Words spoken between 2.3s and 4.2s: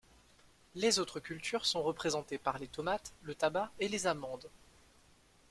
par les tomates, le tabac et les